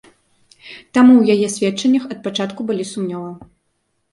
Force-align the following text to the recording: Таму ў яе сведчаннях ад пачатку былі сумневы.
Таму 0.97 1.13
ў 1.17 1.23
яе 1.35 1.47
сведчаннях 1.57 2.09
ад 2.15 2.19
пачатку 2.25 2.59
былі 2.71 2.89
сумневы. 2.93 3.29